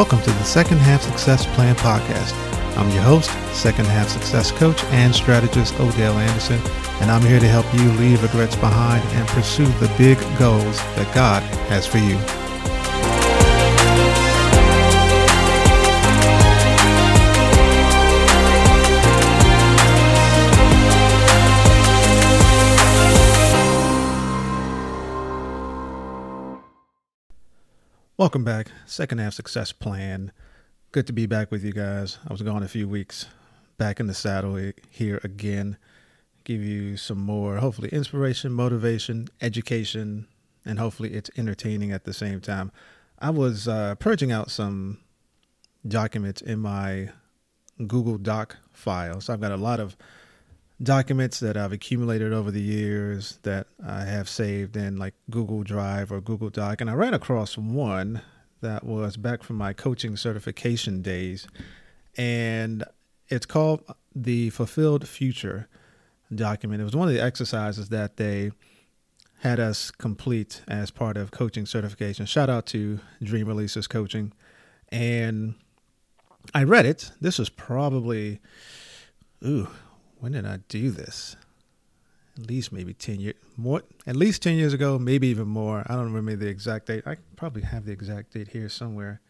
Welcome 0.00 0.22
to 0.22 0.30
the 0.30 0.44
Second 0.44 0.78
Half 0.78 1.02
Success 1.02 1.44
Plan 1.54 1.76
podcast. 1.76 2.32
I'm 2.78 2.88
your 2.88 3.02
host, 3.02 3.30
Second 3.54 3.84
Half 3.84 4.08
Success 4.08 4.50
Coach 4.50 4.82
and 4.84 5.14
Strategist 5.14 5.78
Odell 5.78 6.18
Anderson, 6.18 6.58
and 7.02 7.10
I'm 7.10 7.20
here 7.20 7.38
to 7.38 7.46
help 7.46 7.66
you 7.74 7.92
leave 8.00 8.22
regrets 8.22 8.56
behind 8.56 9.04
and 9.08 9.28
pursue 9.28 9.66
the 9.66 9.94
big 9.98 10.16
goals 10.38 10.78
that 10.96 11.14
God 11.14 11.42
has 11.68 11.86
for 11.86 11.98
you. 11.98 12.16
Welcome 28.20 28.44
back. 28.44 28.70
Second 28.84 29.16
half 29.16 29.32
success 29.32 29.72
plan. 29.72 30.30
Good 30.92 31.06
to 31.06 31.12
be 31.14 31.24
back 31.24 31.50
with 31.50 31.64
you 31.64 31.72
guys. 31.72 32.18
I 32.28 32.30
was 32.30 32.42
gone 32.42 32.62
a 32.62 32.68
few 32.68 32.86
weeks. 32.86 33.24
Back 33.78 33.98
in 33.98 34.08
the 34.08 34.12
saddle 34.12 34.72
here 34.90 35.20
again. 35.24 35.78
Give 36.44 36.62
you 36.62 36.98
some 36.98 37.16
more, 37.16 37.56
hopefully, 37.56 37.88
inspiration, 37.88 38.52
motivation, 38.52 39.28
education, 39.40 40.26
and 40.66 40.78
hopefully 40.78 41.14
it's 41.14 41.30
entertaining 41.38 41.92
at 41.92 42.04
the 42.04 42.12
same 42.12 42.42
time. 42.42 42.72
I 43.18 43.30
was 43.30 43.66
uh, 43.66 43.94
purging 43.94 44.30
out 44.30 44.50
some 44.50 44.98
documents 45.88 46.42
in 46.42 46.58
my 46.58 47.08
Google 47.86 48.18
Doc 48.18 48.58
file. 48.70 49.22
So 49.22 49.32
I've 49.32 49.40
got 49.40 49.52
a 49.52 49.56
lot 49.56 49.80
of 49.80 49.96
documents 50.82 51.40
that 51.40 51.56
I've 51.56 51.72
accumulated 51.72 52.32
over 52.32 52.50
the 52.50 52.60
years 52.60 53.38
that 53.42 53.66
I 53.86 54.04
have 54.04 54.28
saved 54.28 54.76
in 54.76 54.96
like 54.96 55.14
Google 55.28 55.62
Drive 55.62 56.10
or 56.10 56.20
Google 56.20 56.50
Doc. 56.50 56.80
And 56.80 56.88
I 56.88 56.94
ran 56.94 57.12
across 57.14 57.58
one 57.58 58.22
that 58.62 58.84
was 58.84 59.16
back 59.16 59.42
from 59.42 59.56
my 59.56 59.72
coaching 59.72 60.16
certification 60.16 61.02
days. 61.02 61.46
And 62.16 62.84
it's 63.28 63.46
called 63.46 63.82
the 64.14 64.50
Fulfilled 64.50 65.06
Future 65.06 65.68
document. 66.34 66.80
It 66.80 66.84
was 66.84 66.96
one 66.96 67.08
of 67.08 67.14
the 67.14 67.22
exercises 67.22 67.90
that 67.90 68.16
they 68.16 68.50
had 69.40 69.60
us 69.60 69.90
complete 69.90 70.62
as 70.68 70.90
part 70.90 71.16
of 71.16 71.30
coaching 71.30 71.66
certification. 71.66 72.26
Shout 72.26 72.50
out 72.50 72.66
to 72.66 73.00
Dream 73.22 73.46
Releaser 73.46 73.88
Coaching. 73.88 74.32
And 74.90 75.54
I 76.54 76.64
read 76.64 76.86
it. 76.86 77.12
This 77.20 77.38
was 77.38 77.48
probably, 77.48 78.40
ooh, 79.44 79.68
when 80.20 80.32
did 80.32 80.46
I 80.46 80.58
do 80.68 80.90
this? 80.90 81.36
At 82.38 82.46
least 82.46 82.72
maybe 82.72 82.94
10 82.94 83.20
years 83.20 83.34
more, 83.56 83.82
at 84.06 84.16
least 84.16 84.42
10 84.42 84.56
years 84.56 84.72
ago, 84.72 84.98
maybe 84.98 85.26
even 85.28 85.48
more. 85.48 85.84
I 85.86 85.94
don't 85.94 86.12
remember 86.12 86.36
the 86.36 86.48
exact 86.48 86.86
date. 86.86 87.02
I 87.06 87.16
probably 87.36 87.62
have 87.62 87.84
the 87.84 87.92
exact 87.92 88.32
date 88.32 88.48
here 88.48 88.68
somewhere. 88.68 89.20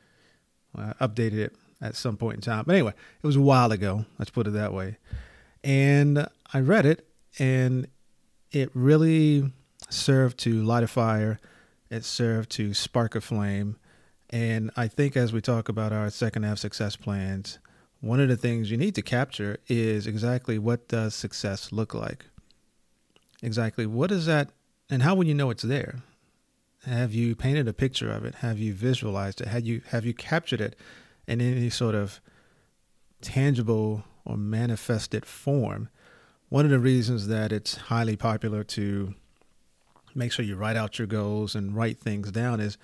I 0.76 0.92
updated 1.00 1.38
it 1.38 1.56
at 1.80 1.96
some 1.96 2.16
point 2.16 2.36
in 2.36 2.40
time. 2.42 2.64
But 2.66 2.74
anyway, 2.74 2.92
it 3.22 3.26
was 3.26 3.36
a 3.36 3.40
while 3.40 3.72
ago. 3.72 4.04
Let's 4.18 4.30
put 4.30 4.46
it 4.46 4.50
that 4.50 4.72
way. 4.72 4.98
And 5.64 6.28
I 6.52 6.60
read 6.60 6.86
it 6.86 7.06
and 7.38 7.88
it 8.52 8.70
really 8.74 9.52
served 9.88 10.38
to 10.40 10.62
light 10.62 10.84
a 10.84 10.88
fire. 10.88 11.40
It 11.90 12.04
served 12.04 12.50
to 12.50 12.74
spark 12.74 13.14
a 13.14 13.20
flame. 13.20 13.76
And 14.30 14.70
I 14.76 14.86
think 14.86 15.16
as 15.16 15.32
we 15.32 15.40
talk 15.40 15.68
about 15.68 15.92
our 15.92 16.10
second 16.10 16.44
half 16.44 16.58
success 16.58 16.94
plans, 16.94 17.58
one 18.00 18.20
of 18.20 18.28
the 18.28 18.36
things 18.36 18.70
you 18.70 18.76
need 18.76 18.94
to 18.94 19.02
capture 19.02 19.58
is 19.68 20.06
exactly 20.06 20.58
what 20.58 20.88
does 20.88 21.14
success 21.14 21.70
look 21.72 21.94
like? 21.94 22.26
Exactly 23.42 23.86
what 23.86 24.10
is 24.10 24.26
that 24.26 24.50
and 24.90 25.02
how 25.02 25.14
will 25.14 25.26
you 25.26 25.34
know 25.34 25.50
it's 25.50 25.62
there? 25.62 26.02
Have 26.84 27.14
you 27.14 27.36
painted 27.36 27.68
a 27.68 27.74
picture 27.74 28.10
of 28.10 28.24
it? 28.24 28.36
Have 28.36 28.58
you 28.58 28.72
visualized 28.72 29.40
it? 29.40 29.48
Have 29.48 29.66
you 29.66 29.82
have 29.90 30.06
you 30.06 30.14
captured 30.14 30.60
it 30.60 30.76
in 31.26 31.40
any 31.40 31.70
sort 31.70 31.94
of 31.94 32.20
tangible 33.20 34.04
or 34.24 34.36
manifested 34.36 35.26
form? 35.26 35.90
One 36.48 36.64
of 36.64 36.70
the 36.70 36.78
reasons 36.78 37.28
that 37.28 37.52
it's 37.52 37.76
highly 37.76 38.16
popular 38.16 38.64
to 38.64 39.14
make 40.14 40.32
sure 40.32 40.44
you 40.44 40.56
write 40.56 40.76
out 40.76 40.98
your 40.98 41.06
goals 41.06 41.54
and 41.54 41.76
write 41.76 41.98
things 41.98 42.32
down 42.32 42.60
is 42.60 42.78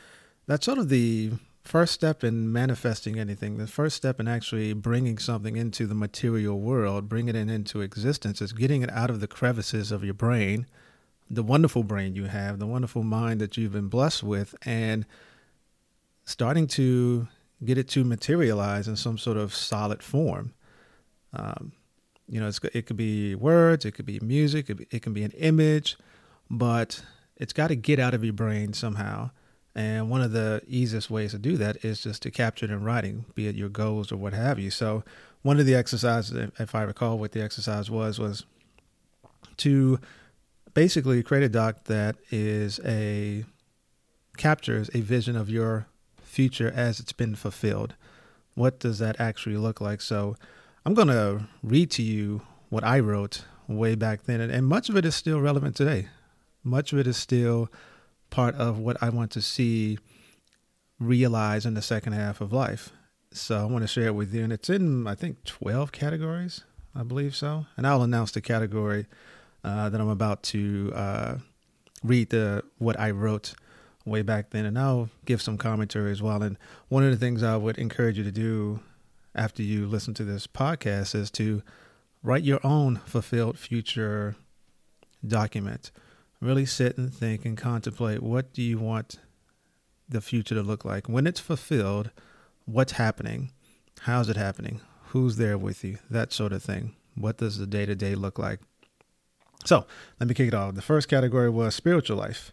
that's 0.46 0.66
sort 0.66 0.78
of 0.78 0.90
the 0.90 1.32
first 1.66 1.92
step 1.92 2.24
in 2.24 2.52
manifesting 2.52 3.18
anything, 3.18 3.58
the 3.58 3.66
first 3.66 3.96
step 3.96 4.18
in 4.20 4.28
actually 4.28 4.72
bringing 4.72 5.18
something 5.18 5.56
into 5.56 5.86
the 5.86 5.94
material 5.94 6.60
world, 6.60 7.08
bringing 7.08 7.34
it 7.34 7.48
into 7.48 7.80
existence, 7.80 8.40
is 8.40 8.52
getting 8.52 8.82
it 8.82 8.90
out 8.90 9.10
of 9.10 9.20
the 9.20 9.26
crevices 9.26 9.92
of 9.92 10.04
your 10.04 10.14
brain, 10.14 10.66
the 11.28 11.42
wonderful 11.42 11.82
brain 11.82 12.14
you 12.14 12.24
have, 12.24 12.58
the 12.58 12.66
wonderful 12.66 13.02
mind 13.02 13.40
that 13.40 13.56
you've 13.56 13.72
been 13.72 13.88
blessed 13.88 14.22
with, 14.22 14.54
and 14.62 15.04
starting 16.24 16.66
to 16.66 17.28
get 17.64 17.78
it 17.78 17.88
to 17.88 18.04
materialize 18.04 18.88
in 18.88 18.96
some 18.96 19.18
sort 19.18 19.36
of 19.36 19.54
solid 19.54 20.02
form. 20.02 20.52
Um, 21.32 21.72
you 22.28 22.40
know, 22.40 22.50
it 22.74 22.86
could 22.86 22.96
be 22.96 23.34
words, 23.34 23.84
it 23.84 23.92
could 23.92 24.06
be 24.06 24.20
music, 24.20 24.70
it, 24.70 24.88
it 24.90 25.02
can 25.02 25.12
be 25.12 25.22
an 25.22 25.32
image, 25.32 25.96
but 26.50 27.02
it's 27.36 27.52
got 27.52 27.68
to 27.68 27.76
get 27.76 27.98
out 27.98 28.14
of 28.14 28.24
your 28.24 28.32
brain 28.32 28.72
somehow 28.72 29.30
and 29.76 30.08
one 30.08 30.22
of 30.22 30.32
the 30.32 30.62
easiest 30.66 31.10
ways 31.10 31.32
to 31.32 31.38
do 31.38 31.58
that 31.58 31.84
is 31.84 32.00
just 32.00 32.22
to 32.22 32.30
capture 32.30 32.64
it 32.64 32.70
in 32.70 32.82
writing, 32.82 33.26
be 33.34 33.46
it 33.46 33.56
your 33.56 33.68
goals 33.68 34.10
or 34.10 34.16
what 34.16 34.32
have 34.32 34.58
you. 34.58 34.70
So, 34.70 35.04
one 35.42 35.60
of 35.60 35.66
the 35.66 35.74
exercises, 35.74 36.50
if 36.58 36.74
I 36.74 36.82
recall 36.82 37.18
what 37.18 37.32
the 37.32 37.42
exercise 37.42 37.90
was, 37.90 38.18
was 38.18 38.46
to 39.58 40.00
basically 40.72 41.22
create 41.22 41.44
a 41.44 41.50
doc 41.50 41.84
that 41.84 42.16
is 42.30 42.80
a 42.86 43.44
captures 44.38 44.90
a 44.94 45.02
vision 45.02 45.36
of 45.36 45.50
your 45.50 45.86
future 46.22 46.72
as 46.74 46.98
it's 46.98 47.12
been 47.12 47.34
fulfilled. 47.34 47.94
What 48.54 48.80
does 48.80 48.98
that 48.98 49.20
actually 49.20 49.58
look 49.58 49.78
like? 49.78 50.00
So, 50.00 50.36
I'm 50.86 50.94
going 50.94 51.08
to 51.08 51.48
read 51.62 51.90
to 51.92 52.02
you 52.02 52.40
what 52.70 52.82
I 52.82 52.98
wrote 52.98 53.44
way 53.68 53.94
back 53.94 54.22
then, 54.22 54.40
and 54.40 54.66
much 54.66 54.88
of 54.88 54.96
it 54.96 55.04
is 55.04 55.14
still 55.14 55.38
relevant 55.38 55.76
today. 55.76 56.08
Much 56.64 56.94
of 56.94 56.98
it 56.98 57.06
is 57.06 57.18
still 57.18 57.68
part 58.30 58.54
of 58.56 58.78
what 58.78 58.96
I 59.02 59.08
want 59.10 59.30
to 59.32 59.42
see 59.42 59.98
realized 60.98 61.66
in 61.66 61.74
the 61.74 61.82
second 61.82 62.14
half 62.14 62.40
of 62.40 62.52
life. 62.52 62.90
So 63.32 63.58
I 63.58 63.64
want 63.64 63.82
to 63.82 63.88
share 63.88 64.06
it 64.06 64.14
with 64.14 64.32
you. 64.34 64.42
And 64.42 64.52
it's 64.52 64.70
in, 64.70 65.06
I 65.06 65.14
think, 65.14 65.44
12 65.44 65.92
categories, 65.92 66.64
I 66.94 67.02
believe 67.02 67.36
so. 67.36 67.66
And 67.76 67.86
I'll 67.86 68.02
announce 68.02 68.32
the 68.32 68.40
category 68.40 69.06
uh, 69.62 69.88
that 69.90 70.00
I'm 70.00 70.08
about 70.08 70.42
to 70.44 70.92
uh, 70.94 71.36
read 72.02 72.30
the 72.30 72.64
what 72.78 72.98
I 72.98 73.10
wrote 73.10 73.54
way 74.04 74.22
back 74.22 74.50
then. 74.50 74.64
And 74.64 74.78
I'll 74.78 75.10
give 75.24 75.42
some 75.42 75.58
commentary 75.58 76.12
as 76.12 76.22
well. 76.22 76.42
And 76.42 76.56
one 76.88 77.04
of 77.04 77.10
the 77.10 77.16
things 77.16 77.42
I 77.42 77.56
would 77.56 77.78
encourage 77.78 78.16
you 78.16 78.24
to 78.24 78.32
do 78.32 78.80
after 79.34 79.62
you 79.62 79.86
listen 79.86 80.14
to 80.14 80.24
this 80.24 80.46
podcast 80.46 81.14
is 81.14 81.30
to 81.32 81.62
write 82.22 82.42
your 82.42 82.60
own 82.64 82.96
fulfilled 83.04 83.58
future 83.58 84.36
document 85.26 85.90
really 86.40 86.66
sit 86.66 86.98
and 86.98 87.12
think 87.12 87.44
and 87.44 87.56
contemplate 87.56 88.22
what 88.22 88.52
do 88.52 88.62
you 88.62 88.78
want 88.78 89.18
the 90.08 90.20
future 90.20 90.54
to 90.54 90.62
look 90.62 90.84
like. 90.84 91.08
When 91.08 91.26
it's 91.26 91.40
fulfilled 91.40 92.10
what's 92.64 92.92
happening? 92.92 93.52
How's 94.00 94.28
it 94.28 94.36
happening? 94.36 94.80
Who's 95.08 95.36
there 95.36 95.58
with 95.58 95.84
you? 95.84 95.98
That 96.10 96.32
sort 96.32 96.52
of 96.52 96.62
thing. 96.62 96.94
What 97.14 97.38
does 97.38 97.58
the 97.58 97.66
day 97.66 97.86
to 97.86 97.94
day 97.94 98.14
look 98.14 98.38
like? 98.38 98.60
So 99.64 99.86
let 100.20 100.28
me 100.28 100.34
kick 100.34 100.48
it 100.48 100.54
off. 100.54 100.74
The 100.74 100.82
first 100.82 101.08
category 101.08 101.50
was 101.50 101.74
spiritual 101.74 102.18
life 102.18 102.52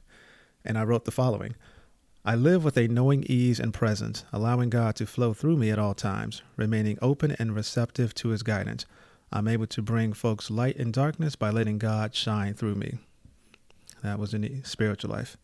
and 0.66 0.78
i 0.78 0.84
wrote 0.84 1.06
the 1.06 1.12
following. 1.12 1.56
I 2.26 2.36
live 2.36 2.64
with 2.64 2.78
a 2.78 2.88
knowing 2.88 3.26
ease 3.28 3.60
and 3.60 3.74
presence, 3.74 4.24
allowing 4.32 4.70
God 4.70 4.96
to 4.96 5.06
flow 5.06 5.34
through 5.34 5.58
me 5.58 5.72
at 5.72 5.80
all 5.80 5.94
times, 5.94 6.42
remaining 6.56 6.98
open 7.02 7.36
and 7.38 7.54
receptive 7.54 8.14
to 8.16 8.30
His 8.30 8.44
guidance. 8.44 8.86
I'm 9.32 9.48
able 9.48 9.68
to 9.68 9.82
bring 9.82 10.14
folks 10.14 10.50
light 10.50 10.78
and 10.78 10.94
darkness 10.94 11.36
by 11.36 11.50
letting 11.50 11.80
God 11.80 12.16
shine 12.16 12.54
through 12.54 12.76
me. 12.76 13.00
That 14.04 14.20
was 14.20 14.34
in 14.34 14.42
the 14.42 14.62
spiritual 14.64 15.12
life. 15.12 15.38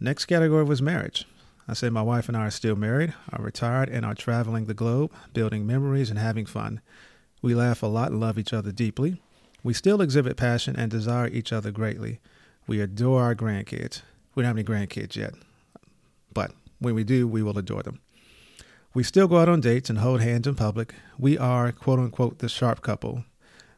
Next 0.00 0.26
category 0.26 0.64
was 0.64 0.82
marriage. 0.82 1.26
I 1.66 1.72
said 1.72 1.92
my 1.92 2.02
wife 2.02 2.28
and 2.28 2.36
I 2.36 2.46
are 2.46 2.50
still 2.50 2.76
married, 2.76 3.14
are 3.32 3.42
retired, 3.42 3.88
and 3.88 4.04
are 4.04 4.14
traveling 4.14 4.66
the 4.66 4.74
globe, 4.74 5.12
building 5.32 5.66
memories 5.66 6.10
and 6.10 6.18
having 6.18 6.44
fun. 6.44 6.80
We 7.40 7.54
laugh 7.54 7.82
a 7.82 7.86
lot 7.86 8.10
and 8.10 8.20
love 8.20 8.38
each 8.38 8.52
other 8.52 8.72
deeply. 8.72 9.22
We 9.62 9.72
still 9.72 10.02
exhibit 10.02 10.36
passion 10.36 10.76
and 10.76 10.90
desire 10.90 11.28
each 11.28 11.52
other 11.52 11.70
greatly. 11.70 12.20
We 12.66 12.80
adore 12.80 13.22
our 13.22 13.34
grandkids. 13.34 14.02
We 14.34 14.42
don't 14.42 14.48
have 14.48 14.56
any 14.56 14.64
grandkids 14.64 15.16
yet, 15.16 15.34
but 16.34 16.52
when 16.80 16.94
we 16.94 17.04
do, 17.04 17.26
we 17.26 17.42
will 17.42 17.58
adore 17.58 17.82
them. 17.82 18.00
We 18.92 19.02
still 19.02 19.28
go 19.28 19.38
out 19.38 19.48
on 19.48 19.60
dates 19.60 19.88
and 19.88 19.98
hold 20.00 20.20
hands 20.20 20.46
in 20.46 20.54
public. 20.54 20.94
We 21.18 21.38
are, 21.38 21.72
quote 21.72 21.98
unquote, 21.98 22.40
the 22.40 22.48
sharp 22.48 22.82
couple. 22.82 23.24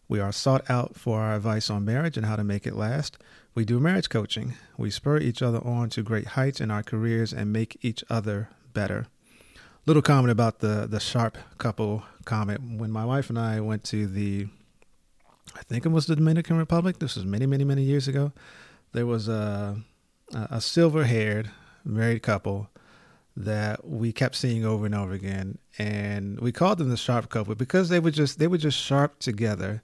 We 0.08 0.20
are 0.20 0.32
sought 0.32 0.69
out 0.70 0.96
for 0.96 1.20
our 1.20 1.36
advice 1.36 1.70
on 1.70 1.84
marriage 1.84 2.16
and 2.16 2.26
how 2.26 2.36
to 2.36 2.44
make 2.44 2.66
it 2.66 2.74
last. 2.74 3.19
We 3.56 3.64
do 3.64 3.81
marriage 3.81 4.11
coaching. 4.11 4.53
We 4.76 4.91
spur 4.91 5.17
each 5.17 5.41
other 5.41 5.67
on 5.67 5.88
to 5.91 6.03
great 6.03 6.26
heights 6.26 6.61
in 6.61 6.70
our 6.70 6.82
careers 6.82 7.32
and 7.32 7.55
make 7.55 7.79
each 7.81 8.05
other 8.11 8.50
better. 8.75 9.06
Little 9.87 10.03
comment 10.03 10.31
about 10.31 10.58
the 10.58 10.87
the 10.87 11.00
sharp 11.00 11.38
couple 11.56 12.03
comment. 12.26 12.79
When 12.79 12.91
my 12.91 13.06
wife 13.06 13.31
and 13.31 13.38
I 13.38 13.61
went 13.61 13.82
to 13.85 14.06
the, 14.06 14.49
I 15.55 15.62
think 15.62 15.87
it 15.87 15.88
was 15.88 16.05
the 16.05 16.17
Dominican 16.17 16.58
Republic. 16.58 16.99
This 16.99 17.17
was 17.17 17.25
many, 17.25 17.47
many, 17.47 17.64
many 17.64 17.82
years 17.82 18.06
ago. 18.06 18.32
There 18.93 19.06
was 19.06 19.26
a 19.26 19.81
a 20.35 20.61
silver 20.61 21.05
haired 21.05 21.50
married 21.82 22.23
couple 22.23 22.69
that 23.38 23.88
we 23.88 24.12
kept 24.12 24.35
seeing 24.35 24.67
over 24.67 24.85
and 24.85 24.94
over 24.94 25.12
again, 25.12 25.56
and 25.79 26.38
we 26.41 26.53
called 26.53 26.76
them 26.76 26.91
the 26.91 26.97
sharp 26.99 27.31
couple 27.31 27.55
because 27.55 27.88
they 27.88 28.00
were 28.00 28.11
just 28.11 28.38
they 28.38 28.49
were 28.49 28.58
just 28.58 28.79
sharp 28.79 29.19
together. 29.19 29.82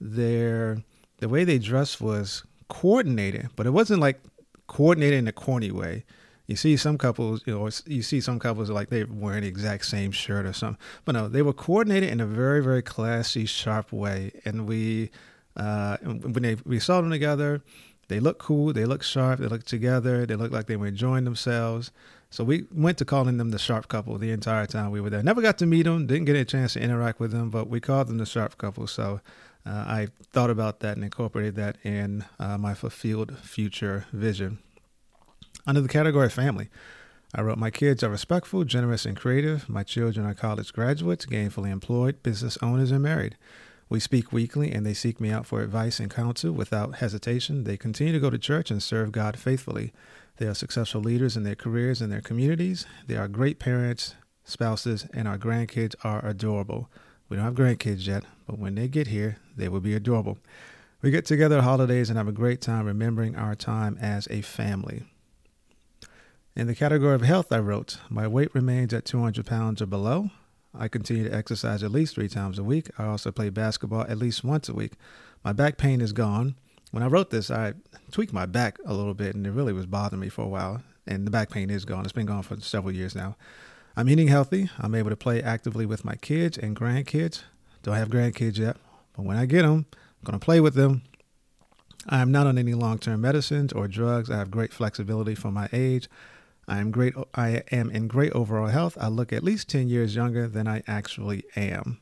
Their 0.00 0.82
the 1.18 1.28
way 1.28 1.44
they 1.44 1.58
dressed 1.58 2.00
was 2.00 2.44
coordinated, 2.72 3.50
but 3.54 3.66
it 3.66 3.70
wasn't 3.70 4.00
like 4.00 4.18
coordinated 4.66 5.18
in 5.18 5.28
a 5.28 5.32
corny 5.32 5.70
way. 5.70 6.04
You 6.46 6.56
see 6.56 6.76
some 6.78 6.96
couples, 6.96 7.42
you 7.44 7.54
know, 7.54 7.68
you 7.86 8.02
see 8.02 8.20
some 8.20 8.38
couples 8.38 8.70
like 8.70 8.88
they're 8.88 9.06
wearing 9.06 9.42
the 9.42 9.48
exact 9.48 9.84
same 9.84 10.10
shirt 10.10 10.46
or 10.46 10.54
something, 10.54 10.80
but 11.04 11.12
no, 11.12 11.28
they 11.28 11.42
were 11.42 11.52
coordinated 11.52 12.08
in 12.08 12.18
a 12.18 12.26
very, 12.26 12.62
very 12.62 12.80
classy, 12.80 13.44
sharp 13.44 13.92
way. 13.92 14.32
And 14.46 14.66
we, 14.66 15.10
uh, 15.54 15.98
when 15.98 16.42
they 16.42 16.56
we 16.64 16.78
saw 16.78 17.02
them 17.02 17.10
together, 17.10 17.62
they 18.08 18.20
looked 18.20 18.40
cool, 18.40 18.72
they 18.72 18.86
looked 18.86 19.04
sharp, 19.04 19.40
they 19.40 19.48
looked 19.48 19.68
together, 19.68 20.24
they 20.24 20.34
looked 20.34 20.54
like 20.54 20.66
they 20.66 20.76
were 20.76 20.86
enjoying 20.86 21.24
themselves. 21.24 21.92
So 22.30 22.42
we 22.42 22.64
went 22.72 22.96
to 22.98 23.04
calling 23.04 23.36
them 23.36 23.50
the 23.50 23.58
sharp 23.58 23.88
couple 23.88 24.16
the 24.16 24.30
entire 24.30 24.64
time 24.64 24.90
we 24.90 25.02
were 25.02 25.10
there. 25.10 25.22
Never 25.22 25.42
got 25.42 25.58
to 25.58 25.66
meet 25.66 25.82
them, 25.82 26.06
didn't 26.06 26.24
get 26.24 26.36
a 26.36 26.46
chance 26.46 26.72
to 26.72 26.80
interact 26.80 27.20
with 27.20 27.32
them, 27.32 27.50
but 27.50 27.68
we 27.68 27.80
called 27.80 28.08
them 28.08 28.16
the 28.16 28.24
sharp 28.24 28.56
couple. 28.56 28.86
So 28.86 29.20
uh, 29.64 29.70
I 29.70 30.08
thought 30.32 30.50
about 30.50 30.80
that 30.80 30.96
and 30.96 31.04
incorporated 31.04 31.56
that 31.56 31.76
in 31.84 32.24
uh, 32.38 32.58
my 32.58 32.74
fulfilled 32.74 33.36
future 33.38 34.06
vision. 34.12 34.58
Under 35.66 35.80
the 35.80 35.88
category 35.88 36.28
family, 36.28 36.68
I 37.34 37.42
wrote, 37.42 37.58
My 37.58 37.70
kids 37.70 38.02
are 38.02 38.10
respectful, 38.10 38.64
generous, 38.64 39.06
and 39.06 39.16
creative. 39.16 39.68
My 39.68 39.84
children 39.84 40.26
are 40.26 40.34
college 40.34 40.72
graduates, 40.72 41.26
gainfully 41.26 41.70
employed, 41.70 42.22
business 42.22 42.58
owners, 42.60 42.90
and 42.90 43.02
married. 43.02 43.36
We 43.88 44.00
speak 44.00 44.32
weekly, 44.32 44.72
and 44.72 44.84
they 44.84 44.94
seek 44.94 45.20
me 45.20 45.30
out 45.30 45.46
for 45.46 45.60
advice 45.60 46.00
and 46.00 46.10
counsel 46.10 46.52
without 46.52 46.96
hesitation. 46.96 47.64
They 47.64 47.76
continue 47.76 48.12
to 48.12 48.20
go 48.20 48.30
to 48.30 48.38
church 48.38 48.70
and 48.70 48.82
serve 48.82 49.12
God 49.12 49.38
faithfully. 49.38 49.92
They 50.38 50.46
are 50.46 50.54
successful 50.54 51.02
leaders 51.02 51.36
in 51.36 51.44
their 51.44 51.54
careers 51.54 52.00
and 52.00 52.10
their 52.10 52.20
communities. 52.20 52.86
They 53.06 53.16
are 53.16 53.28
great 53.28 53.58
parents, 53.58 54.14
spouses, 54.44 55.06
and 55.12 55.28
our 55.28 55.38
grandkids 55.38 55.94
are 56.02 56.24
adorable. 56.26 56.90
We 57.32 57.36
don't 57.36 57.46
have 57.46 57.54
grandkids 57.54 58.06
yet, 58.06 58.24
but 58.46 58.58
when 58.58 58.74
they 58.74 58.88
get 58.88 59.06
here, 59.06 59.38
they 59.56 59.66
will 59.70 59.80
be 59.80 59.94
adorable. 59.94 60.36
We 61.00 61.10
get 61.10 61.24
together 61.24 61.56
at 61.56 61.64
holidays 61.64 62.10
and 62.10 62.18
have 62.18 62.28
a 62.28 62.30
great 62.32 62.60
time 62.60 62.84
remembering 62.84 63.36
our 63.36 63.54
time 63.54 63.96
as 64.02 64.28
a 64.30 64.42
family. 64.42 65.04
In 66.54 66.66
the 66.66 66.74
category 66.74 67.14
of 67.14 67.22
health, 67.22 67.50
I 67.50 67.60
wrote, 67.60 67.96
My 68.10 68.28
weight 68.28 68.54
remains 68.54 68.92
at 68.92 69.06
200 69.06 69.46
pounds 69.46 69.80
or 69.80 69.86
below. 69.86 70.28
I 70.74 70.88
continue 70.88 71.26
to 71.26 71.34
exercise 71.34 71.82
at 71.82 71.90
least 71.90 72.16
three 72.16 72.28
times 72.28 72.58
a 72.58 72.64
week. 72.64 72.90
I 72.98 73.06
also 73.06 73.32
play 73.32 73.48
basketball 73.48 74.02
at 74.02 74.18
least 74.18 74.44
once 74.44 74.68
a 74.68 74.74
week. 74.74 74.92
My 75.42 75.54
back 75.54 75.78
pain 75.78 76.02
is 76.02 76.12
gone 76.12 76.56
when 76.92 77.02
I 77.02 77.06
wrote 77.06 77.30
this, 77.30 77.50
I 77.50 77.72
tweaked 78.10 78.34
my 78.34 78.44
back 78.44 78.78
a 78.84 78.92
little 78.92 79.14
bit, 79.14 79.34
and 79.34 79.46
it 79.46 79.50
really 79.50 79.72
was 79.72 79.86
bothering 79.86 80.20
me 80.20 80.28
for 80.28 80.42
a 80.42 80.48
while. 80.48 80.82
And 81.06 81.26
the 81.26 81.30
back 81.30 81.50
pain 81.50 81.70
is 81.70 81.86
gone. 81.86 82.04
It's 82.04 82.12
been 82.12 82.26
gone 82.26 82.42
for 82.42 82.60
several 82.60 82.94
years 82.94 83.16
now. 83.16 83.36
I'm 83.96 84.08
eating 84.08 84.28
healthy. 84.28 84.70
I'm 84.78 84.94
able 84.94 85.10
to 85.10 85.16
play 85.16 85.42
actively 85.42 85.84
with 85.84 86.04
my 86.04 86.14
kids 86.16 86.56
and 86.56 86.74
grandkids. 86.74 87.42
Don't 87.82 87.96
have 87.96 88.08
grandkids 88.08 88.58
yet, 88.58 88.76
but 89.14 89.24
when 89.24 89.36
I 89.36 89.44
get 89.44 89.62
them, 89.62 89.86
I'm 89.92 90.24
going 90.24 90.38
to 90.38 90.44
play 90.44 90.60
with 90.60 90.74
them. 90.74 91.02
I 92.08 92.20
am 92.20 92.32
not 92.32 92.46
on 92.46 92.58
any 92.58 92.74
long-term 92.74 93.20
medicines 93.20 93.72
or 93.72 93.86
drugs. 93.88 94.30
I 94.30 94.38
have 94.38 94.50
great 94.50 94.72
flexibility 94.72 95.34
for 95.34 95.50
my 95.50 95.68
age. 95.72 96.08
I 96.66 96.78
am 96.78 96.90
great. 96.90 97.14
I 97.34 97.62
am 97.70 97.90
in 97.90 98.08
great 98.08 98.32
overall 98.32 98.68
health. 98.68 98.96
I 99.00 99.08
look 99.08 99.32
at 99.32 99.44
least 99.44 99.68
10 99.68 99.88
years 99.88 100.14
younger 100.14 100.48
than 100.48 100.66
I 100.66 100.82
actually 100.86 101.44
am. 101.54 102.00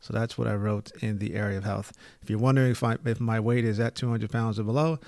So 0.00 0.12
that's 0.12 0.36
what 0.36 0.46
I 0.46 0.54
wrote 0.54 0.92
in 1.00 1.18
the 1.18 1.34
area 1.34 1.58
of 1.58 1.64
health. 1.64 1.92
If 2.22 2.30
you're 2.30 2.38
wondering 2.38 2.70
if, 2.70 2.84
I, 2.84 2.98
if 3.04 3.20
my 3.20 3.40
weight 3.40 3.64
is 3.64 3.80
at 3.80 3.94
200 3.94 4.30
pounds 4.30 4.58
or 4.58 4.64
below, 4.64 4.98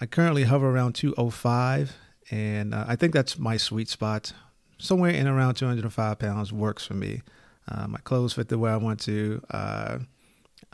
I 0.00 0.06
currently 0.06 0.44
hover 0.44 0.68
around 0.68 0.94
205, 0.94 1.94
and 2.30 2.74
uh, 2.74 2.84
I 2.88 2.96
think 2.96 3.12
that's 3.12 3.38
my 3.38 3.56
sweet 3.56 3.88
spot. 3.88 4.32
Somewhere 4.78 5.10
in 5.10 5.26
around 5.26 5.54
205 5.54 6.18
pounds 6.18 6.52
works 6.52 6.84
for 6.84 6.94
me. 6.94 7.22
Uh, 7.68 7.88
my 7.88 7.98
clothes 7.98 8.34
fit 8.34 8.48
the 8.48 8.58
way 8.58 8.70
I 8.70 8.76
want 8.76 9.00
to. 9.00 9.42
Uh, 9.50 9.98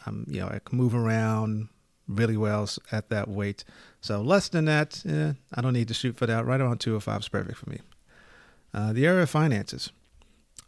I'm, 0.06 0.26
you 0.28 0.40
know, 0.40 0.48
I 0.48 0.60
can 0.64 0.76
move 0.76 0.94
around 0.94 1.68
really 2.08 2.36
well 2.36 2.68
at 2.90 3.08
that 3.10 3.28
weight. 3.28 3.64
So 4.00 4.20
less 4.20 4.48
than 4.48 4.64
that, 4.66 5.02
eh, 5.06 5.32
I 5.54 5.60
don't 5.60 5.72
need 5.72 5.88
to 5.88 5.94
shoot 5.94 6.16
for 6.16 6.26
that. 6.26 6.44
Right 6.44 6.60
around 6.60 6.78
205 6.78 7.20
is 7.20 7.28
perfect 7.28 7.58
for 7.58 7.70
me. 7.70 7.80
Uh, 8.74 8.92
the 8.92 9.06
area 9.06 9.22
of 9.22 9.30
finances. 9.30 9.90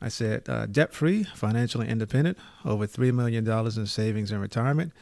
I 0.01 0.09
said, 0.09 0.49
uh, 0.49 0.67
debt 0.67 0.93
free, 0.93 1.25
financially 1.25 1.89
independent, 1.89 2.37
over 2.65 2.87
$3 2.87 3.15
million 3.15 3.49
in 3.49 3.87
savings 3.87 4.31
and 4.31 4.41
retirement. 4.41 4.93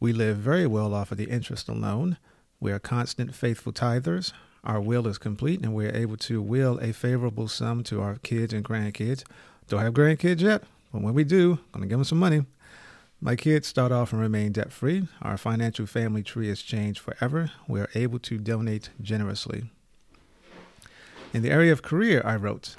We 0.00 0.12
live 0.12 0.36
very 0.36 0.66
well 0.66 0.94
off 0.94 1.12
of 1.12 1.18
the 1.18 1.30
interest 1.30 1.68
alone. 1.68 2.18
We 2.60 2.72
are 2.72 2.78
constant, 2.78 3.34
faithful 3.34 3.72
tithers. 3.72 4.32
Our 4.64 4.80
will 4.80 5.06
is 5.06 5.18
complete, 5.18 5.60
and 5.62 5.74
we 5.74 5.86
are 5.86 5.94
able 5.94 6.16
to 6.18 6.42
will 6.42 6.78
a 6.80 6.92
favorable 6.92 7.48
sum 7.48 7.82
to 7.84 8.00
our 8.00 8.16
kids 8.16 8.52
and 8.52 8.64
grandkids. 8.64 9.24
Don't 9.68 9.80
have 9.80 9.94
grandkids 9.94 10.40
yet, 10.40 10.64
but 10.92 11.02
when 11.02 11.14
we 11.14 11.24
do, 11.24 11.58
I'm 11.72 11.80
going 11.80 11.82
to 11.82 11.88
give 11.88 11.98
them 11.98 12.04
some 12.04 12.18
money. 12.18 12.44
My 13.20 13.34
kids 13.34 13.66
start 13.66 13.90
off 13.90 14.12
and 14.12 14.20
remain 14.20 14.52
debt 14.52 14.72
free. 14.72 15.08
Our 15.22 15.36
financial 15.36 15.86
family 15.86 16.22
tree 16.22 16.48
has 16.48 16.62
changed 16.62 17.00
forever. 17.00 17.50
We 17.66 17.80
are 17.80 17.90
able 17.94 18.20
to 18.20 18.38
donate 18.38 18.90
generously. 19.02 19.70
In 21.32 21.42
the 21.42 21.50
area 21.50 21.72
of 21.72 21.82
career, 21.82 22.22
I 22.24 22.36
wrote, 22.36 22.76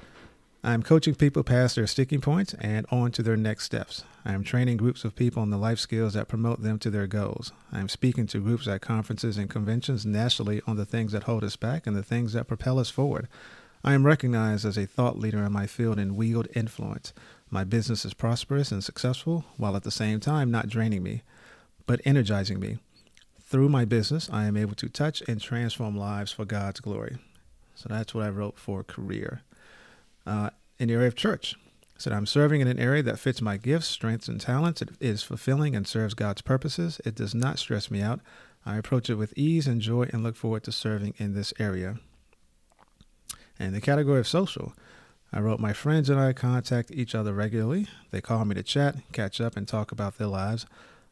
I 0.62 0.74
am 0.74 0.84
coaching 0.84 1.16
people 1.16 1.44
past 1.44 1.78
their 1.78 1.88
sticking 1.88 2.20
points 2.20 2.54
and 2.56 2.86
on 2.92 3.14
to 3.14 3.24
their 3.24 3.38
next 3.38 3.64
steps. 3.64 4.04
I 4.26 4.34
am 4.34 4.44
training 4.44 4.76
groups 4.76 5.06
of 5.06 5.16
people 5.16 5.42
on 5.42 5.52
the 5.52 5.58
life 5.58 5.80
skills 5.80 6.16
that 6.16 6.28
promote 6.28 6.62
them 6.62 6.78
to 6.80 6.90
their 6.90 7.08
goals. 7.08 7.54
I 7.72 7.80
am 7.80 7.88
speaking 7.88 8.28
to 8.28 8.42
groups 8.42 8.68
at 8.68 8.82
conferences 8.82 9.38
and 9.38 9.50
conventions 9.50 10.06
nationally 10.06 10.62
on 10.68 10.76
the 10.76 10.86
things 10.86 11.14
that 11.14 11.24
hold 11.24 11.46
us 11.46 11.56
back 11.56 11.88
and 11.88 11.96
the 11.96 12.04
things 12.04 12.34
that 12.34 12.50
propel 12.50 12.78
us 12.78 12.90
forward. 12.90 13.30
I 13.86 13.94
am 13.94 14.06
recognized 14.06 14.66
as 14.66 14.78
a 14.78 14.86
thought 14.86 15.18
leader 15.18 15.46
in 15.46 15.54
my 15.54 15.66
field 15.66 15.98
and 15.98 16.18
wield 16.18 16.50
influence. 16.54 17.14
My 17.50 17.64
business 17.64 18.04
is 18.04 18.14
prosperous 18.14 18.70
and 18.70 18.84
successful, 18.84 19.46
while 19.56 19.78
at 19.78 19.84
the 19.84 19.92
same 19.92 20.20
time 20.20 20.52
not 20.52 20.68
draining 20.68 21.04
me, 21.04 21.22
but 21.86 22.02
energizing 22.04 22.60
me. 22.60 22.80
Through 23.42 23.70
my 23.70 23.86
business, 23.86 24.30
I 24.30 24.44
am 24.44 24.58
able 24.58 24.76
to 24.76 24.90
touch 24.90 25.24
and 25.26 25.40
transform 25.40 25.96
lives 25.96 26.34
for 26.34 26.44
God's 26.44 26.82
glory. 26.82 27.16
So 27.76 27.88
that's 27.88 28.14
what 28.14 28.26
I 28.26 28.30
wrote 28.30 28.60
for 28.60 28.84
career 28.84 29.42
uh, 30.26 30.50
in 30.78 30.88
the 30.88 30.94
area 30.94 31.08
of 31.08 31.16
church. 31.16 31.56
Said, 31.98 32.14
I'm 32.14 32.26
serving 32.26 32.62
in 32.62 32.68
an 32.70 32.80
area 32.80 33.04
that 33.04 33.20
fits 33.20 33.42
my 33.42 33.58
gifts, 33.58 33.88
strengths, 33.88 34.30
and 34.30 34.40
talents. 34.40 34.82
It 34.82 34.92
is 35.02 35.22
fulfilling 35.22 35.76
and 35.76 35.86
serves 35.86 36.14
God's 36.14 36.42
purposes. 36.42 37.02
It 37.04 37.14
does 37.14 37.36
not 37.36 37.60
stress 37.60 37.92
me 37.92 38.02
out. 38.02 38.22
I 38.66 38.78
approach 38.78 39.10
it 39.10 39.16
with 39.16 39.34
ease 39.36 39.68
and 39.68 39.82
joy 39.82 40.10
and 40.14 40.24
look 40.24 40.38
forward 40.38 40.64
to 40.64 40.72
serving 40.72 41.16
in 41.18 41.34
this 41.34 41.54
area. 41.60 42.00
And 43.60 43.76
the 43.76 43.82
category 43.82 44.22
of 44.22 44.30
social, 44.30 44.72
I 45.34 45.42
wrote, 45.42 45.60
My 45.60 45.74
friends 45.74 46.10
and 46.10 46.18
I 46.18 46.32
contact 46.32 46.90
each 46.92 47.14
other 47.14 47.34
regularly. 47.34 47.88
They 48.12 48.22
call 48.22 48.46
me 48.46 48.56
to 48.56 48.64
chat, 48.64 48.96
catch 49.12 49.42
up, 49.42 49.58
and 49.58 49.68
talk 49.68 49.92
about 49.92 50.18
their 50.18 50.28
lives. 50.28 50.66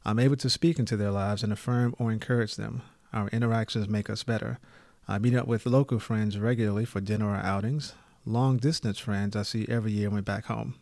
I'm 0.06 0.20
able 0.20 0.38
to 0.38 0.50
speak 0.50 0.80
into 0.80 0.96
their 0.96 1.12
lives 1.12 1.44
and 1.44 1.52
affirm 1.52 1.96
or 2.00 2.14
encourage 2.14 2.56
them. 2.56 2.82
Our 3.12 3.28
interactions 3.30 3.90
make 3.90 4.10
us 4.10 4.24
better. 4.24 4.58
I 5.06 5.18
meet 5.20 5.36
up 5.36 5.48
with 5.48 5.66
local 5.66 6.00
friends 6.00 6.40
regularly 6.40 6.86
for 6.86 7.02
dinner 7.02 7.28
or 7.28 7.36
outings 7.36 7.94
long 8.28 8.58
distance 8.58 9.00
friends 9.00 9.36
I 9.36 9.44
see 9.44 9.66
every 9.70 9.92
year 9.92 10.10
when 10.10 10.24
back 10.24 10.46
home. 10.46 10.76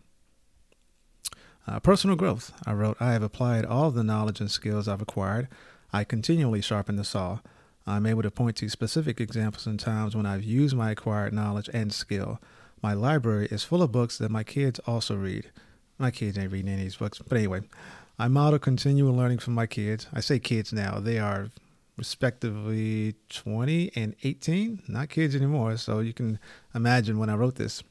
Uh, 1.67 1.79
personal 1.79 2.15
growth. 2.15 2.51
I 2.65 2.73
wrote, 2.73 2.97
I 2.99 3.13
have 3.13 3.23
applied 3.23 3.65
all 3.65 3.91
the 3.91 4.03
knowledge 4.03 4.39
and 4.39 4.51
skills 4.51 4.87
I've 4.87 5.01
acquired. 5.01 5.47
I 5.91 6.03
continually 6.03 6.61
sharpen 6.61 6.95
the 6.95 7.03
saw. 7.03 7.39
I'm 7.87 8.05
able 8.05 8.23
to 8.23 8.31
point 8.31 8.57
to 8.57 8.69
specific 8.69 9.21
examples 9.21 9.67
and 9.67 9.79
times 9.79 10.15
when 10.15 10.25
I've 10.25 10.43
used 10.43 10.75
my 10.75 10.91
acquired 10.91 11.33
knowledge 11.33 11.69
and 11.73 11.93
skill. 11.93 12.39
My 12.81 12.93
library 12.93 13.47
is 13.49 13.63
full 13.63 13.81
of 13.81 13.91
books 13.91 14.17
that 14.17 14.31
my 14.31 14.43
kids 14.43 14.79
also 14.85 15.15
read. 15.15 15.51
My 15.97 16.11
kids 16.11 16.37
ain't 16.37 16.51
reading 16.51 16.71
any 16.71 16.81
of 16.81 16.85
these 16.85 16.97
books, 16.97 17.19
but 17.19 17.37
anyway, 17.37 17.61
I 18.19 18.27
model 18.27 18.59
continual 18.59 19.15
learning 19.15 19.39
from 19.39 19.53
my 19.53 19.65
kids. 19.65 20.07
I 20.13 20.19
say 20.19 20.39
kids 20.39 20.73
now, 20.73 20.99
they 20.99 21.19
are 21.19 21.49
respectively 21.97 23.15
20 23.29 23.91
and 23.95 24.15
18, 24.23 24.83
not 24.87 25.09
kids 25.09 25.35
anymore. 25.35 25.77
So 25.77 25.99
you 25.99 26.13
can 26.13 26.39
imagine 26.73 27.17
when 27.17 27.29
I 27.29 27.35
wrote 27.35 27.55
this. 27.55 27.83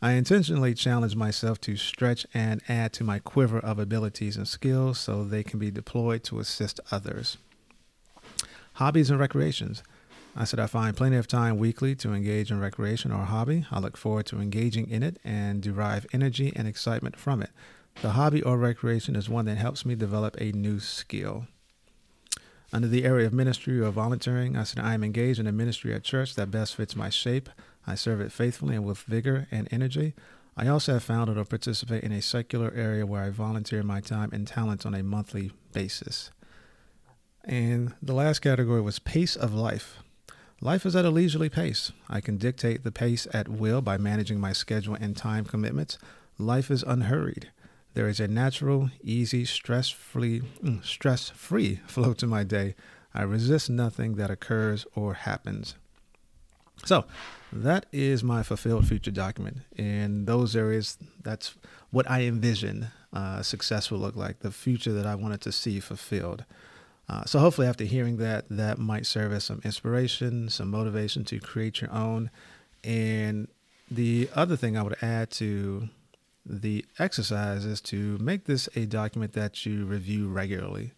I 0.00 0.12
intentionally 0.12 0.74
challenged 0.74 1.16
myself 1.16 1.60
to 1.62 1.76
stretch 1.76 2.24
and 2.32 2.62
add 2.68 2.92
to 2.94 3.04
my 3.04 3.18
quiver 3.18 3.58
of 3.58 3.80
abilities 3.80 4.36
and 4.36 4.46
skills 4.46 5.00
so 5.00 5.24
they 5.24 5.42
can 5.42 5.58
be 5.58 5.72
deployed 5.72 6.22
to 6.24 6.38
assist 6.38 6.78
others. 6.92 7.36
Hobbies 8.74 9.10
and 9.10 9.18
recreations. 9.18 9.82
I 10.36 10.44
said 10.44 10.60
I 10.60 10.68
find 10.68 10.96
plenty 10.96 11.16
of 11.16 11.26
time 11.26 11.58
weekly 11.58 11.96
to 11.96 12.12
engage 12.12 12.52
in 12.52 12.60
recreation 12.60 13.10
or 13.10 13.24
hobby. 13.24 13.66
I 13.72 13.80
look 13.80 13.96
forward 13.96 14.26
to 14.26 14.40
engaging 14.40 14.88
in 14.88 15.02
it 15.02 15.18
and 15.24 15.60
derive 15.60 16.06
energy 16.12 16.52
and 16.54 16.68
excitement 16.68 17.16
from 17.16 17.42
it. 17.42 17.50
The 18.00 18.10
hobby 18.10 18.40
or 18.44 18.56
recreation 18.56 19.16
is 19.16 19.28
one 19.28 19.46
that 19.46 19.58
helps 19.58 19.84
me 19.84 19.96
develop 19.96 20.36
a 20.38 20.52
new 20.52 20.78
skill. 20.78 21.48
Under 22.72 22.88
the 22.88 23.04
area 23.04 23.26
of 23.26 23.32
ministry 23.32 23.80
or 23.80 23.90
volunteering, 23.90 24.56
I 24.56 24.64
said 24.64 24.84
I 24.84 24.92
am 24.92 25.02
engaged 25.02 25.40
in 25.40 25.46
a 25.46 25.52
ministry 25.52 25.94
at 25.94 26.02
church 26.02 26.34
that 26.34 26.50
best 26.50 26.76
fits 26.76 26.94
my 26.94 27.08
shape. 27.08 27.48
I 27.86 27.94
serve 27.94 28.20
it 28.20 28.32
faithfully 28.32 28.76
and 28.76 28.84
with 28.84 28.98
vigor 28.98 29.48
and 29.50 29.68
energy. 29.70 30.14
I 30.56 30.68
also 30.68 30.94
have 30.94 31.04
founded 31.04 31.38
or 31.38 31.44
participate 31.44 32.02
in 32.02 32.12
a 32.12 32.20
secular 32.20 32.72
area 32.74 33.06
where 33.06 33.22
I 33.22 33.30
volunteer 33.30 33.82
my 33.82 34.00
time 34.00 34.30
and 34.32 34.46
talents 34.46 34.84
on 34.84 34.94
a 34.94 35.02
monthly 35.02 35.52
basis. 35.72 36.30
And 37.44 37.94
the 38.02 38.12
last 38.12 38.40
category 38.40 38.82
was 38.82 38.98
pace 38.98 39.36
of 39.36 39.54
life. 39.54 40.00
Life 40.60 40.84
is 40.84 40.96
at 40.96 41.04
a 41.04 41.10
leisurely 41.10 41.48
pace. 41.48 41.92
I 42.10 42.20
can 42.20 42.36
dictate 42.36 42.82
the 42.82 42.92
pace 42.92 43.26
at 43.32 43.48
will 43.48 43.80
by 43.80 43.96
managing 43.96 44.40
my 44.40 44.52
schedule 44.52 44.96
and 45.00 45.16
time 45.16 45.44
commitments. 45.44 45.96
Life 46.36 46.70
is 46.70 46.82
unhurried. 46.82 47.50
There 47.94 48.08
is 48.08 48.20
a 48.20 48.28
natural, 48.28 48.90
easy, 49.02 49.44
stress-free, 49.44 50.42
mm, 50.62 50.84
stress-free 50.84 51.80
flow 51.86 52.12
to 52.14 52.26
my 52.26 52.44
day. 52.44 52.74
I 53.14 53.22
resist 53.22 53.70
nothing 53.70 54.14
that 54.16 54.30
occurs 54.30 54.86
or 54.94 55.14
happens. 55.14 55.74
So, 56.84 57.04
that 57.52 57.86
is 57.92 58.22
my 58.22 58.42
fulfilled 58.42 58.86
future 58.86 59.10
document. 59.10 59.58
In 59.76 60.26
those 60.26 60.54
areas, 60.54 60.96
that's 61.22 61.56
what 61.90 62.08
I 62.08 62.22
envision 62.22 62.88
uh, 63.12 63.42
success 63.42 63.90
will 63.90 63.98
look 63.98 64.16
like, 64.16 64.40
the 64.40 64.50
future 64.50 64.92
that 64.92 65.06
I 65.06 65.14
wanted 65.14 65.40
to 65.42 65.52
see 65.52 65.80
fulfilled. 65.80 66.44
Uh, 67.08 67.24
so 67.24 67.38
hopefully, 67.38 67.66
after 67.66 67.84
hearing 67.84 68.18
that, 68.18 68.44
that 68.50 68.78
might 68.78 69.06
serve 69.06 69.32
as 69.32 69.44
some 69.44 69.62
inspiration, 69.64 70.50
some 70.50 70.70
motivation 70.70 71.24
to 71.24 71.40
create 71.40 71.80
your 71.80 71.92
own. 71.92 72.30
And 72.84 73.48
the 73.90 74.28
other 74.34 74.56
thing 74.56 74.76
I 74.76 74.82
would 74.82 74.96
add 75.00 75.30
to 75.32 75.88
the 76.48 76.84
exercise 76.98 77.64
is 77.64 77.80
to 77.82 78.18
make 78.18 78.44
this 78.44 78.68
a 78.74 78.86
document 78.86 79.32
that 79.34 79.66
you 79.66 79.84
review 79.84 80.28
regularly. 80.28 80.92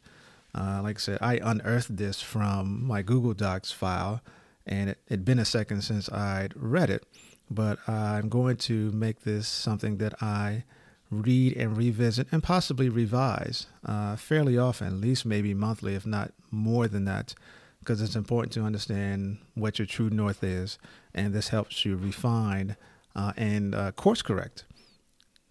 Uh, 0.55 0.81
like 0.83 0.97
I 0.97 1.01
said, 1.01 1.19
I 1.21 1.41
unearthed 1.43 1.97
this 1.97 2.21
from 2.21 2.85
my 2.85 3.03
Google 3.03 3.35
Docs 3.35 3.73
file, 3.73 4.21
and 4.67 4.91
it 4.91 4.99
had 5.09 5.25
been 5.25 5.39
a 5.39 5.45
second 5.45 5.83
since 5.83 6.11
I'd 6.11 6.55
read 6.57 6.91
it. 6.91 7.05
But 7.51 7.79
I'm 7.89 8.29
going 8.29 8.57
to 8.59 8.93
make 8.93 9.23
this 9.23 9.49
something 9.49 9.97
that 9.97 10.23
I 10.23 10.65
read 11.11 11.57
and 11.57 11.77
revisit 11.77 12.29
and 12.31 12.43
possibly 12.43 12.89
revise 12.89 13.67
uh, 13.85 14.15
fairly 14.15 14.57
often, 14.57 14.87
at 14.87 14.93
least 14.95 15.27
maybe 15.27 15.53
monthly, 15.53 15.97
if 15.97 16.07
not 16.07 16.33
more 16.53 16.87
than 16.87 17.05
that, 17.07 17.35
because 17.81 18.01
it's 18.01 18.15
important 18.15 18.53
to 18.53 18.63
understand 18.63 19.39
what 19.55 19.81
your 19.81 19.87
true 19.87 20.11
north 20.11 20.45
is. 20.45 20.79
And 21.13 21.35
this 21.35 21.49
helps 21.49 21.85
you 21.85 21.97
refine 21.97 22.77
uh, 23.17 23.33
and 23.37 23.75
uh, 23.75 23.91
course 23.93 24.23
correct 24.23 24.65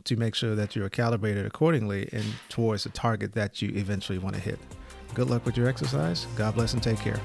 to 0.06 0.16
make 0.16 0.36
sure 0.36 0.56
that 0.56 0.76
you're 0.76 0.90
calibrated 0.90 1.46
accordingly 1.46 2.10
and 2.12 2.26
towards 2.50 2.84
the 2.84 2.90
target 2.90 3.34
that 3.34 3.62
you 3.62 3.70
eventually 3.76 4.18
want 4.18 4.36
to 4.36 4.42
hit. 4.42 4.60
Good 5.14 5.30
luck 5.30 5.46
with 5.46 5.58
your 5.58 5.68
exercise. 5.68 6.28
God 6.36 6.56
bless 6.56 6.74
and 6.74 6.84
take 6.84 7.00
care. 7.00 7.20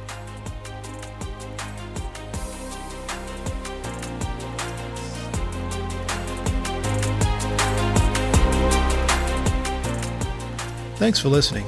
Thanks 10.96 11.18
for 11.18 11.28
listening. 11.28 11.66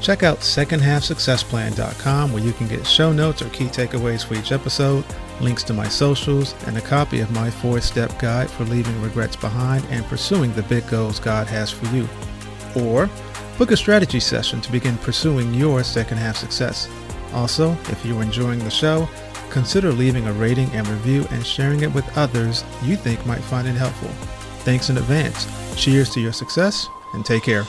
Check 0.00 0.22
out 0.22 0.38
secondhalfsuccessplan.com 0.38 2.32
where 2.32 2.42
you 2.42 2.52
can 2.52 2.66
get 2.66 2.86
show 2.86 3.12
notes 3.12 3.42
or 3.42 3.50
key 3.50 3.66
takeaways 3.66 4.24
for 4.24 4.34
each 4.34 4.52
episode, 4.52 5.04
links 5.40 5.62
to 5.64 5.72
my 5.72 5.88
socials, 5.88 6.54
and 6.66 6.76
a 6.76 6.80
copy 6.80 7.20
of 7.20 7.30
my 7.32 7.50
four 7.50 7.80
step 7.80 8.18
guide 8.18 8.50
for 8.50 8.64
leaving 8.64 9.00
regrets 9.02 9.36
behind 9.36 9.84
and 9.90 10.04
pursuing 10.06 10.52
the 10.52 10.62
big 10.64 10.86
goals 10.88 11.18
God 11.18 11.46
has 11.46 11.70
for 11.70 11.86
you. 11.94 12.08
Or 12.76 13.08
book 13.58 13.70
a 13.70 13.76
strategy 13.76 14.20
session 14.20 14.60
to 14.60 14.72
begin 14.72 14.96
pursuing 14.98 15.52
your 15.54 15.82
second 15.82 16.18
half 16.18 16.36
success. 16.36 16.88
Also, 17.32 17.72
if 17.88 18.04
you're 18.04 18.22
enjoying 18.22 18.60
the 18.60 18.70
show, 18.70 19.08
consider 19.50 19.92
leaving 19.92 20.26
a 20.26 20.32
rating 20.32 20.70
and 20.70 20.86
review 20.88 21.26
and 21.30 21.44
sharing 21.44 21.80
it 21.82 21.92
with 21.92 22.16
others 22.16 22.64
you 22.82 22.96
think 22.96 23.24
might 23.26 23.40
find 23.40 23.66
it 23.66 23.72
helpful. 23.72 24.08
Thanks 24.64 24.90
in 24.90 24.98
advance. 24.98 25.46
Cheers 25.76 26.10
to 26.10 26.20
your 26.20 26.32
success 26.32 26.88
and 27.14 27.24
take 27.24 27.42
care. 27.42 27.64